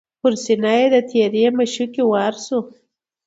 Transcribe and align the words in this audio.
پر 0.21 0.33
سینه 0.43 0.71
یې 0.79 0.85
د 0.93 0.95
تیرې 1.09 1.45
مشوکي 1.57 2.03
وار 2.09 2.33
سو 2.45 2.57